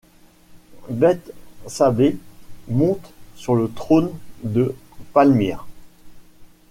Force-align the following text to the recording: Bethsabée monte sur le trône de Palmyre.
Bethsabée 0.89 2.17
monte 2.67 3.13
sur 3.35 3.53
le 3.55 3.69
trône 3.71 4.09
de 4.41 4.73
Palmyre. 5.13 5.67